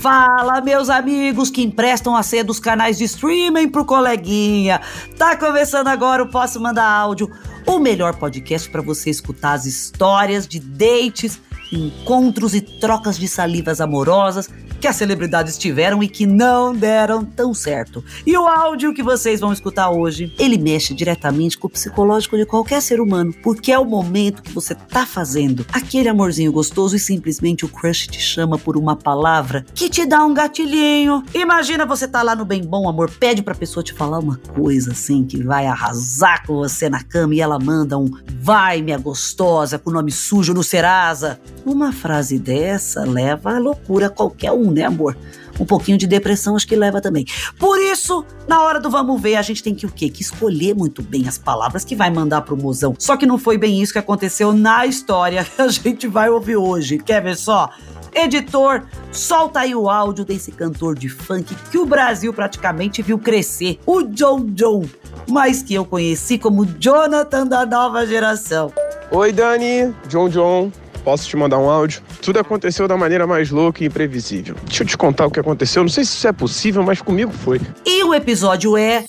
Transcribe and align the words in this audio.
Fala, 0.00 0.60
meus 0.60 0.88
amigos 0.88 1.50
que 1.50 1.60
emprestam 1.60 2.14
a 2.14 2.22
senha 2.22 2.44
dos 2.44 2.60
canais 2.60 2.98
de 2.98 3.04
streaming 3.04 3.68
pro 3.68 3.84
coleguinha. 3.84 4.80
Tá 5.16 5.36
começando 5.36 5.88
agora 5.88 6.22
o 6.22 6.28
Posso 6.28 6.60
Mandar 6.60 6.88
Áudio, 6.88 7.28
o 7.66 7.80
melhor 7.80 8.14
podcast 8.14 8.70
para 8.70 8.80
você 8.80 9.10
escutar 9.10 9.54
as 9.54 9.66
histórias 9.66 10.46
de 10.46 10.60
dates, 10.60 11.40
encontros 11.72 12.54
e 12.54 12.60
trocas 12.60 13.18
de 13.18 13.26
salivas 13.26 13.80
amorosas 13.80 14.48
que 14.80 14.86
as 14.86 14.96
celebridades 14.96 15.58
tiveram 15.58 16.02
e 16.02 16.08
que 16.08 16.26
não 16.26 16.74
deram 16.74 17.24
tão 17.24 17.52
certo. 17.52 18.04
E 18.26 18.36
o 18.36 18.46
áudio 18.46 18.94
que 18.94 19.02
vocês 19.02 19.40
vão 19.40 19.52
escutar 19.52 19.90
hoje, 19.90 20.32
ele 20.38 20.58
mexe 20.58 20.94
diretamente 20.94 21.58
com 21.58 21.66
o 21.66 21.70
psicológico 21.70 22.36
de 22.36 22.46
qualquer 22.46 22.80
ser 22.80 23.00
humano, 23.00 23.34
porque 23.42 23.72
é 23.72 23.78
o 23.78 23.84
momento 23.84 24.42
que 24.42 24.52
você 24.52 24.74
tá 24.74 25.04
fazendo 25.04 25.66
aquele 25.72 26.08
amorzinho 26.08 26.52
gostoso 26.52 26.96
e 26.96 26.98
simplesmente 26.98 27.64
o 27.64 27.68
crush 27.68 28.06
te 28.06 28.20
chama 28.20 28.58
por 28.58 28.76
uma 28.76 28.96
palavra 28.96 29.64
que 29.74 29.88
te 29.88 30.06
dá 30.06 30.24
um 30.24 30.34
gatilhinho. 30.34 31.22
Imagina 31.34 31.86
você 31.86 32.06
tá 32.06 32.22
lá 32.22 32.34
no 32.34 32.44
bem 32.44 32.62
bom 32.62 32.88
amor, 32.88 33.10
pede 33.10 33.42
pra 33.42 33.54
pessoa 33.54 33.82
te 33.82 33.92
falar 33.92 34.18
uma 34.18 34.36
coisa 34.54 34.92
assim 34.92 35.24
que 35.24 35.42
vai 35.42 35.66
arrasar 35.66 36.46
com 36.46 36.56
você 36.56 36.88
na 36.88 37.02
cama 37.02 37.34
e 37.34 37.40
ela 37.40 37.58
manda 37.58 37.98
um 37.98 38.08
vai 38.40 38.80
minha 38.82 38.98
gostosa 38.98 39.78
com 39.78 39.90
nome 39.90 40.10
sujo 40.10 40.54
no 40.54 40.62
Serasa. 40.62 41.40
Uma 41.64 41.92
frase 41.92 42.38
dessa 42.38 43.04
leva 43.04 43.56
à 43.56 43.58
loucura 43.58 44.08
qualquer 44.08 44.52
um 44.52 44.67
né, 44.70 44.84
amor? 44.84 45.16
Um 45.58 45.64
pouquinho 45.64 45.98
de 45.98 46.06
depressão 46.06 46.54
acho 46.54 46.66
que 46.66 46.76
leva 46.76 47.00
também. 47.00 47.24
Por 47.58 47.80
isso, 47.80 48.24
na 48.46 48.62
hora 48.62 48.78
do 48.78 48.90
vamos 48.90 49.20
ver, 49.20 49.36
a 49.36 49.42
gente 49.42 49.62
tem 49.62 49.74
que 49.74 49.86
o 49.86 49.90
quê? 49.90 50.08
Que 50.08 50.22
escolher 50.22 50.74
muito 50.74 51.02
bem 51.02 51.26
as 51.26 51.36
palavras 51.36 51.84
que 51.84 51.96
vai 51.96 52.10
mandar 52.10 52.42
pro 52.42 52.56
mozão. 52.56 52.94
Só 52.98 53.16
que 53.16 53.26
não 53.26 53.38
foi 53.38 53.58
bem 53.58 53.82
isso 53.82 53.92
que 53.92 53.98
aconteceu 53.98 54.52
na 54.52 54.86
história 54.86 55.44
que 55.44 55.60
a 55.60 55.68
gente 55.68 56.06
vai 56.06 56.30
ouvir 56.30 56.56
hoje. 56.56 56.98
Quer 56.98 57.22
ver 57.22 57.36
só? 57.36 57.70
Editor, 58.14 58.84
solta 59.12 59.60
aí 59.60 59.74
o 59.74 59.88
áudio 59.88 60.24
desse 60.24 60.50
cantor 60.50 60.98
de 60.98 61.08
funk 61.08 61.54
que 61.70 61.78
o 61.78 61.86
Brasil 61.86 62.32
praticamente 62.32 63.02
viu 63.02 63.18
crescer, 63.18 63.78
o 63.86 64.02
John 64.02 64.46
John, 64.46 64.84
mas 65.28 65.62
que 65.62 65.74
eu 65.74 65.84
conheci 65.84 66.38
como 66.38 66.64
Jonathan 66.64 67.46
da 67.46 67.66
nova 67.66 68.06
geração. 68.06 68.72
Oi, 69.10 69.32
Dani, 69.32 69.94
John 70.08 70.28
John. 70.28 70.72
Posso 71.08 71.26
te 71.26 71.38
mandar 71.38 71.56
um 71.56 71.70
áudio? 71.70 72.02
Tudo 72.20 72.38
aconteceu 72.38 72.86
da 72.86 72.94
maneira 72.94 73.26
mais 73.26 73.50
louca 73.50 73.82
e 73.82 73.86
imprevisível. 73.86 74.54
Deixa 74.66 74.82
eu 74.82 74.86
te 74.86 74.94
contar 74.94 75.24
o 75.24 75.30
que 75.30 75.40
aconteceu. 75.40 75.82
Não 75.82 75.88
sei 75.88 76.04
se 76.04 76.12
isso 76.12 76.28
é 76.28 76.32
possível, 76.34 76.82
mas 76.82 77.00
comigo 77.00 77.32
foi. 77.32 77.62
E 77.86 78.04
o 78.04 78.12
episódio 78.14 78.76
é. 78.76 79.06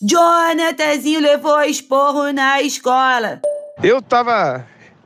Jonathanzinho 0.00 1.20
levou 1.20 1.60
esporro 1.64 2.32
na 2.32 2.62
escola. 2.62 3.42
Eu 3.82 4.00
tava 4.00 4.64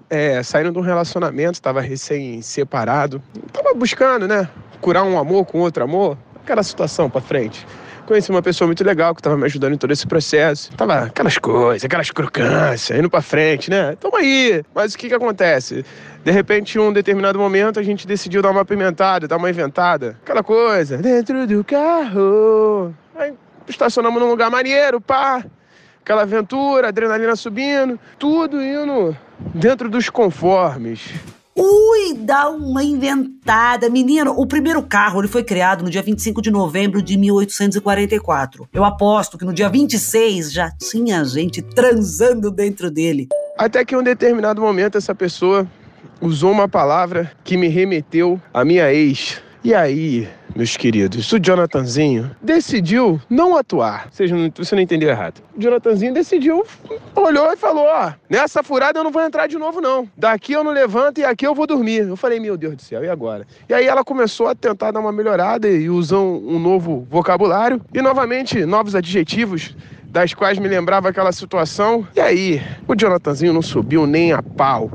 é, 0.08 0.40
saindo 0.44 0.70
de 0.70 0.78
um 0.78 0.82
relacionamento, 0.82 1.60
tava 1.60 1.80
recém-separado. 1.80 3.20
Tava 3.52 3.74
buscando, 3.74 4.28
né? 4.28 4.48
Curar 4.80 5.02
um 5.02 5.18
amor 5.18 5.44
com 5.44 5.58
outro 5.58 5.82
amor. 5.82 6.16
Aquela 6.36 6.62
situação 6.62 7.10
pra 7.10 7.20
frente. 7.20 7.66
Conheci 8.06 8.30
uma 8.30 8.40
pessoa 8.40 8.66
muito 8.68 8.84
legal 8.84 9.12
que 9.14 9.20
estava 9.20 9.36
me 9.36 9.44
ajudando 9.46 9.74
em 9.74 9.76
todo 9.76 9.90
esse 9.90 10.06
processo. 10.06 10.70
Tava 10.76 11.06
aquelas 11.06 11.38
coisas, 11.38 11.84
aquelas 11.84 12.08
crocâncias, 12.12 12.96
indo 12.96 13.10
pra 13.10 13.20
frente, 13.20 13.68
né? 13.68 13.96
Tamo 13.96 14.16
aí. 14.16 14.62
Mas 14.72 14.94
o 14.94 14.98
que 14.98 15.08
que 15.08 15.14
acontece? 15.14 15.84
De 16.24 16.30
repente, 16.30 16.78
em 16.78 16.80
um 16.80 16.92
determinado 16.92 17.36
momento, 17.36 17.80
a 17.80 17.82
gente 17.82 18.06
decidiu 18.06 18.40
dar 18.40 18.52
uma 18.52 18.60
apimentada, 18.60 19.26
dar 19.26 19.36
uma 19.36 19.50
inventada. 19.50 20.16
Aquela 20.22 20.44
coisa, 20.44 20.98
dentro 20.98 21.48
do 21.48 21.64
carro. 21.64 22.94
Aí 23.16 23.34
estacionamos 23.66 24.22
num 24.22 24.30
lugar 24.30 24.52
maneiro, 24.52 25.00
pá. 25.00 25.44
Aquela 26.00 26.22
aventura, 26.22 26.88
adrenalina 26.88 27.34
subindo, 27.34 27.98
tudo 28.16 28.62
indo 28.62 29.16
dentro 29.52 29.88
dos 29.88 30.08
conformes. 30.08 31.12
Ui, 31.58 32.12
dá 32.14 32.50
uma 32.50 32.84
inventada. 32.84 33.88
Menino, 33.88 34.34
o 34.36 34.46
primeiro 34.46 34.82
carro 34.82 35.22
ele 35.22 35.28
foi 35.28 35.42
criado 35.42 35.82
no 35.82 35.88
dia 35.88 36.02
25 36.02 36.42
de 36.42 36.50
novembro 36.50 37.00
de 37.00 37.16
1844. 37.16 38.68
Eu 38.74 38.84
aposto 38.84 39.38
que 39.38 39.44
no 39.44 39.54
dia 39.54 39.70
26 39.70 40.52
já 40.52 40.70
tinha 40.70 41.24
gente 41.24 41.62
transando 41.62 42.50
dentro 42.50 42.90
dele. 42.90 43.28
Até 43.56 43.86
que 43.86 43.94
em 43.94 43.98
um 43.98 44.02
determinado 44.02 44.60
momento 44.60 44.98
essa 44.98 45.14
pessoa 45.14 45.66
usou 46.20 46.52
uma 46.52 46.68
palavra 46.68 47.32
que 47.42 47.56
me 47.56 47.68
remeteu 47.68 48.38
à 48.52 48.62
minha 48.62 48.92
ex. 48.92 49.40
E 49.66 49.74
aí, 49.74 50.28
meus 50.54 50.76
queridos, 50.76 51.32
o 51.32 51.40
Jonathanzinho 51.40 52.30
decidiu 52.40 53.20
não 53.28 53.56
atuar. 53.56 54.06
Seja, 54.12 54.36
você 54.56 54.76
não 54.76 54.82
entendeu 54.82 55.08
errado. 55.08 55.42
O 55.56 55.60
Jonathanzinho 55.60 56.14
decidiu, 56.14 56.64
olhou 57.16 57.52
e 57.52 57.56
falou: 57.56 57.84
Ó, 57.84 58.12
nessa 58.30 58.62
furada 58.62 59.00
eu 59.00 59.02
não 59.02 59.10
vou 59.10 59.22
entrar 59.22 59.48
de 59.48 59.58
novo, 59.58 59.80
não. 59.80 60.08
Daqui 60.16 60.52
eu 60.52 60.62
não 60.62 60.70
levanto 60.70 61.18
e 61.18 61.24
aqui 61.24 61.44
eu 61.44 61.52
vou 61.52 61.66
dormir. 61.66 62.06
Eu 62.06 62.14
falei: 62.14 62.38
Meu 62.38 62.56
Deus 62.56 62.76
do 62.76 62.82
céu, 62.82 63.02
e 63.02 63.10
agora? 63.10 63.44
E 63.68 63.74
aí 63.74 63.86
ela 63.86 64.04
começou 64.04 64.46
a 64.46 64.54
tentar 64.54 64.92
dar 64.92 65.00
uma 65.00 65.10
melhorada 65.10 65.68
e 65.68 65.90
usar 65.90 66.18
um, 66.18 66.54
um 66.54 66.60
novo 66.60 67.04
vocabulário 67.10 67.82
e 67.92 68.00
novamente 68.00 68.64
novos 68.64 68.94
adjetivos 68.94 69.74
das 70.04 70.32
quais 70.32 70.60
me 70.60 70.68
lembrava 70.68 71.08
aquela 71.08 71.32
situação. 71.32 72.06
E 72.14 72.20
aí, 72.20 72.62
o 72.86 72.94
Jonathanzinho 72.94 73.52
não 73.52 73.62
subiu 73.62 74.06
nem 74.06 74.32
a 74.32 74.40
pau. 74.40 74.92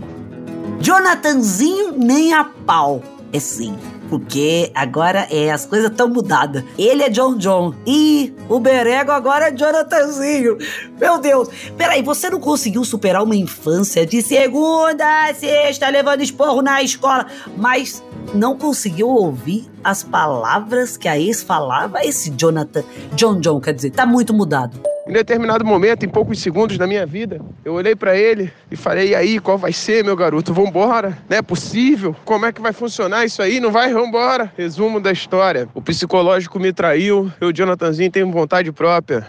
Jonathanzinho 0.80 1.92
nem 1.92 2.34
a 2.34 2.46
pau. 2.46 3.04
É 3.34 3.40
sim 3.40 3.78
porque 4.12 4.70
agora 4.76 5.26
é, 5.32 5.50
as 5.50 5.66
coisas 5.66 5.90
estão 5.90 6.10
mudadas. 6.10 6.66
Ele 6.78 7.02
é 7.02 7.10
John 7.10 7.38
John 7.38 7.74
e 7.88 8.36
o 8.50 8.60
Berego 8.60 9.10
agora 9.10 9.48
é 9.48 9.52
Jonathanzinho. 9.56 10.58
Meu 11.00 11.18
Deus, 11.18 11.48
peraí, 11.78 12.04
você 12.04 12.30
não 12.30 12.42
conseguiu 12.42 12.84
superar 12.84 13.24
uma 13.24 13.38
infância 13.38 14.06
de 14.06 14.22
segunda 14.22 15.30
a 15.30 15.34
sexta 15.34 15.88
levando 15.88 16.22
esporro 16.22 16.62
na 16.62 16.84
escola, 16.84 17.26
mas 17.56 18.04
não 18.34 18.58
conseguiu 18.58 19.08
ouvir 19.08 19.72
as 19.82 20.04
palavras 20.04 20.98
que 20.98 21.08
a 21.08 21.18
ex 21.18 21.42
falava? 21.42 22.04
Esse 22.04 22.32
Jonathan, 22.32 22.84
John 23.16 23.40
John, 23.40 23.62
quer 23.62 23.74
dizer, 23.74 23.92
tá 23.92 24.06
muito 24.06 24.34
mudado. 24.34 24.91
Em 25.12 25.14
determinado 25.14 25.66
momento, 25.66 26.06
em 26.06 26.08
poucos 26.08 26.40
segundos 26.40 26.78
da 26.78 26.88
minha 26.88 27.06
vida, 27.06 27.42
eu 27.66 27.74
olhei 27.74 27.94
para 27.94 28.16
ele 28.16 28.50
e 28.72 28.78
falei: 28.78 29.10
"E 29.10 29.16
aí, 29.16 29.40
qual 29.40 29.58
vai 29.58 29.74
ser, 29.74 30.06
meu 30.06 30.16
garoto? 30.16 30.54
Vambora? 30.54 31.18
Não 31.30 31.36
é 31.36 31.42
possível? 31.42 32.16
Como 32.24 32.46
é 32.46 32.54
que 32.54 32.62
vai 32.62 32.72
funcionar 32.72 33.26
isso 33.26 33.42
aí? 33.42 33.60
Não 33.60 33.72
vai? 33.72 33.92
Vambora!" 33.92 34.54
Resumo 34.58 35.02
da 35.02 35.12
história: 35.12 35.68
o 35.74 35.82
psicológico 35.82 36.58
me 36.62 36.72
traiu, 36.72 37.30
eu, 37.42 37.52
Jonathanzinho, 37.52 38.10
tenho 38.10 38.32
vontade 38.32 38.72
própria. 38.72 39.28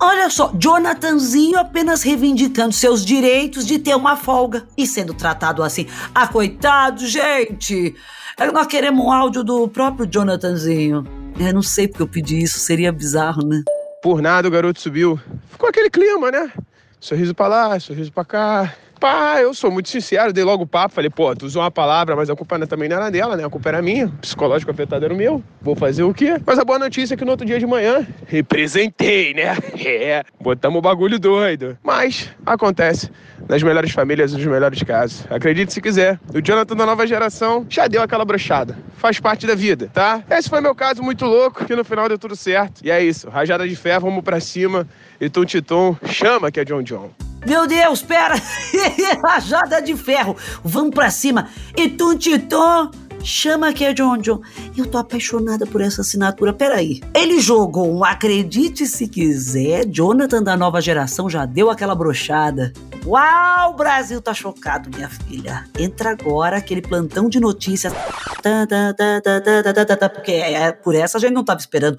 Olha 0.00 0.30
só, 0.30 0.50
Jonathanzinho 0.58 1.58
apenas 1.58 2.02
reivindicando 2.02 2.72
seus 2.72 3.04
direitos 3.04 3.66
de 3.66 3.78
ter 3.78 3.94
uma 3.94 4.16
folga 4.16 4.66
e 4.78 4.86
sendo 4.86 5.12
tratado 5.12 5.62
assim. 5.62 5.86
Ah, 6.14 6.26
coitado, 6.26 7.06
gente! 7.06 7.94
Nós 8.54 8.66
queremos 8.66 9.04
um 9.04 9.12
áudio 9.12 9.44
do 9.44 9.68
próprio 9.68 10.08
Jonathanzinho. 10.10 11.04
Eu 11.38 11.52
não 11.52 11.60
sei 11.60 11.86
porque 11.86 12.02
eu 12.02 12.08
pedi 12.08 12.42
isso, 12.42 12.58
seria 12.58 12.90
bizarro, 12.90 13.46
né? 13.46 13.62
Por 14.02 14.22
nada 14.22 14.46
o 14.46 14.50
garoto 14.50 14.80
subiu. 14.80 15.20
Ficou 15.50 15.68
aquele 15.68 15.90
clima, 15.90 16.30
né? 16.30 16.52
Sorriso 17.00 17.34
pra 17.34 17.48
lá, 17.48 17.80
sorriso 17.80 18.12
pra 18.12 18.24
cá. 18.24 18.74
Pá, 18.98 19.36
eu 19.40 19.54
sou 19.54 19.70
muito 19.70 19.88
sincero, 19.88 20.32
dei 20.32 20.42
logo 20.42 20.64
o 20.64 20.66
papo, 20.66 20.94
falei, 20.94 21.08
pô, 21.08 21.34
tu 21.36 21.46
usou 21.46 21.62
uma 21.62 21.70
palavra, 21.70 22.16
mas 22.16 22.28
a 22.28 22.34
culpa 22.34 22.58
também 22.66 22.88
não 22.88 22.96
era 22.96 23.10
dela, 23.10 23.36
né? 23.36 23.44
A 23.44 23.50
culpa 23.50 23.68
era 23.68 23.80
minha, 23.80 24.08
psicológico 24.20 24.72
afetado 24.72 25.04
era 25.04 25.14
o 25.14 25.16
meu. 25.16 25.42
Vou 25.62 25.76
fazer 25.76 26.02
o 26.02 26.12
quê? 26.12 26.40
Mas 26.44 26.58
a 26.58 26.64
boa 26.64 26.80
notícia 26.80 27.14
é 27.14 27.16
que 27.16 27.24
no 27.24 27.30
outro 27.30 27.46
dia 27.46 27.60
de 27.60 27.66
manhã, 27.66 28.06
representei, 28.26 29.34
né? 29.34 29.56
É, 29.88 30.22
botamos 30.40 30.78
o 30.78 30.82
bagulho 30.82 31.18
doido. 31.18 31.78
Mas 31.82 32.30
acontece 32.44 33.10
nas 33.48 33.62
melhores 33.62 33.90
famílias, 33.92 34.32
nos 34.32 34.44
melhores 34.44 34.82
casos. 34.82 35.24
Acredite 35.30 35.72
se 35.72 35.80
quiser. 35.80 36.18
O 36.34 36.40
Jonathan 36.40 36.76
da 36.76 36.84
nova 36.84 37.06
geração 37.06 37.64
já 37.68 37.86
deu 37.86 38.02
aquela 38.02 38.24
brochada. 38.24 38.76
Faz 38.96 39.18
parte 39.18 39.46
da 39.46 39.54
vida, 39.54 39.90
tá? 39.92 40.22
Esse 40.30 40.48
foi 40.48 40.60
meu 40.60 40.74
caso 40.74 41.02
muito 41.02 41.24
louco, 41.24 41.64
que 41.64 41.74
no 41.74 41.84
final 41.84 42.08
deu 42.08 42.18
tudo 42.18 42.36
certo. 42.36 42.84
E 42.84 42.90
é 42.90 43.02
isso, 43.02 43.30
rajada 43.30 43.66
de 43.66 43.76
fé, 43.76 43.98
vamos 43.98 44.22
pra 44.22 44.40
cima. 44.40 44.86
E 45.20 45.30
Tom 45.30 45.44
Titon, 45.44 45.96
chama 46.04 46.50
que 46.50 46.60
é 46.60 46.64
John 46.64 46.82
John. 46.82 47.27
Meu 47.46 47.66
Deus, 47.66 48.02
pera! 48.02 48.34
Rajada 49.22 49.80
de 49.80 49.96
ferro! 49.96 50.36
Vamos 50.62 50.94
pra 50.94 51.10
cima! 51.10 51.48
E 51.76 51.88
tum 51.88 52.16
titum! 52.16 52.90
Chama 53.22 53.72
que 53.72 53.84
é 53.84 53.92
John 53.92 54.18
John. 54.18 54.40
Eu 54.76 54.86
tô 54.86 54.98
apaixonada 54.98 55.66
por 55.66 55.80
essa 55.80 56.02
assinatura. 56.02 56.52
Peraí. 56.52 57.00
Ele 57.12 57.40
jogou 57.40 57.92
um 57.92 58.04
Acredite 58.04 58.86
se 58.86 59.08
quiser. 59.08 59.84
Jonathan 59.86 60.42
da 60.42 60.56
nova 60.56 60.80
geração 60.80 61.28
já 61.28 61.44
deu 61.44 61.70
aquela 61.70 61.94
brochada. 61.94 62.72
Uau, 63.04 63.70
o 63.70 63.76
Brasil 63.76 64.20
tá 64.20 64.32
chocado, 64.32 64.90
minha 64.94 65.08
filha. 65.08 65.64
Entra 65.78 66.10
agora 66.10 66.56
aquele 66.56 66.82
plantão 66.82 67.28
de 67.28 67.40
notícias. 67.40 67.92
Porque 70.14 70.32
é, 70.32 70.72
por 70.72 70.94
essa 70.94 71.18
a 71.18 71.20
gente 71.20 71.32
não 71.32 71.44
tava 71.44 71.60
esperando. 71.60 71.98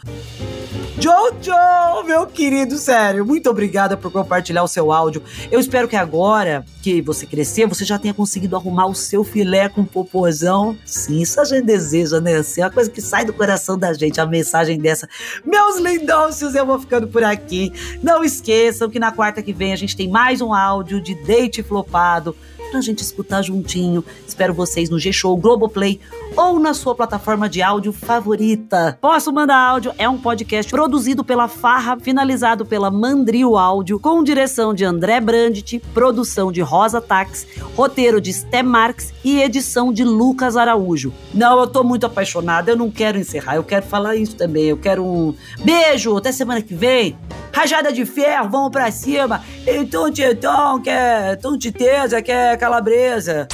Jojo, 1.01 2.03
meu 2.05 2.27
querido, 2.27 2.77
sério, 2.77 3.25
muito 3.25 3.49
obrigada 3.49 3.95
por 3.95 4.11
compartilhar 4.11 4.63
o 4.63 4.67
seu 4.67 4.91
áudio. 4.91 5.23
Eu 5.49 5.57
espero 5.57 5.87
que 5.87 5.95
agora 5.95 6.65
que 6.81 7.01
você 7.01 7.25
crescer, 7.25 7.65
você 7.67 7.85
já 7.85 7.97
tenha 7.97 8.13
conseguido 8.13 8.57
arrumar 8.57 8.85
o 8.87 8.93
seu 8.93 9.23
filé 9.23 9.69
com 9.69 9.85
popozão. 9.85 10.77
Sim, 10.85 11.21
isso 11.21 11.39
a 11.39 11.45
gente 11.45 11.63
deseja, 11.63 12.19
né? 12.19 12.35
Assim, 12.35 12.59
é 12.59 12.65
uma 12.65 12.71
coisa 12.71 12.89
que 12.89 13.01
sai 13.01 13.23
do 13.23 13.31
coração 13.31 13.77
da 13.77 13.93
gente, 13.93 14.19
a 14.19 14.25
mensagem 14.25 14.77
dessa. 14.77 15.07
Meus 15.45 15.79
lindõcios, 15.79 16.53
eu 16.53 16.65
vou 16.65 16.77
ficando 16.77 17.07
por 17.07 17.23
aqui. 17.23 17.71
Não 18.03 18.21
esqueçam 18.21 18.89
que 18.89 18.99
na 18.99 19.13
quarta 19.13 19.41
que 19.41 19.53
vem 19.53 19.71
a 19.71 19.77
gente 19.77 19.95
tem 19.95 20.09
mais 20.09 20.41
um 20.41 20.53
áudio 20.53 20.99
de 20.99 21.15
date 21.15 21.63
flopado 21.63 22.35
pra 22.69 22.81
gente 22.81 23.01
escutar 23.03 23.41
juntinho. 23.41 24.03
Espero 24.27 24.53
vocês 24.53 24.89
no 24.89 24.99
G-Show, 24.99 25.35
Globoplay 25.37 25.99
ou 26.35 26.59
na 26.59 26.73
sua 26.73 26.95
plataforma 26.95 27.49
de 27.49 27.61
áudio 27.61 27.91
favorita. 27.91 28.97
Posso 29.01 29.31
Mandar 29.31 29.57
Áudio 29.57 29.93
é 29.97 30.07
um 30.07 30.17
podcast 30.17 30.71
produzido 30.71 31.23
pela 31.23 31.47
Farra, 31.47 31.97
finalizado 31.99 32.65
pela 32.65 32.89
Mandrio 32.89 33.57
Áudio, 33.57 33.99
com 33.99 34.23
direção 34.23 34.73
de 34.73 34.85
André 34.85 35.19
Brandt, 35.19 35.81
produção 35.93 36.51
de 36.51 36.61
Rosa 36.61 37.01
Tax, 37.01 37.45
roteiro 37.75 38.21
de 38.21 38.31
Sté 38.33 38.63
Marques 38.63 39.13
e 39.23 39.41
edição 39.41 39.91
de 39.91 40.03
Lucas 40.03 40.55
Araújo. 40.55 41.13
Não, 41.33 41.59
eu 41.59 41.67
tô 41.67 41.83
muito 41.83 42.05
apaixonada, 42.05 42.71
eu 42.71 42.75
não 42.75 42.89
quero 42.89 43.17
encerrar, 43.17 43.55
eu 43.55 43.63
quero 43.63 43.85
falar 43.85 44.15
isso 44.15 44.35
também. 44.35 44.65
Eu 44.65 44.77
quero 44.77 45.03
um 45.03 45.33
beijo, 45.63 46.15
até 46.17 46.31
semana 46.31 46.61
que 46.61 46.73
vem. 46.73 47.17
Rajada 47.53 47.91
de 47.91 48.05
ferro, 48.05 48.49
vamos 48.49 48.71
pra 48.71 48.91
cima. 48.91 49.43
Então, 49.67 50.11
tietão, 50.11 50.81
quer 50.81 51.37
tontiteza, 51.37 52.21
quer 52.21 52.57
calabresa. 52.57 53.47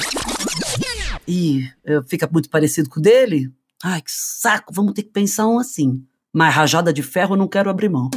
Ih, 1.26 1.68
fica 2.08 2.28
muito 2.30 2.48
parecido 2.48 2.88
com 2.88 3.00
o 3.00 3.02
dele? 3.02 3.50
Ai, 3.82 4.00
que 4.00 4.10
saco, 4.10 4.72
vamos 4.72 4.92
ter 4.94 5.02
que 5.02 5.10
pensar 5.10 5.46
um 5.46 5.58
assim. 5.58 6.04
Mas 6.32 6.54
rajada 6.54 6.92
de 6.92 7.02
ferro 7.02 7.34
eu 7.34 7.38
não 7.38 7.48
quero 7.48 7.68
abrir 7.68 7.88
mão. 7.88 8.10